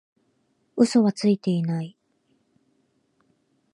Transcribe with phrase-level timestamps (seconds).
[0.77, 1.95] 嘘はついてない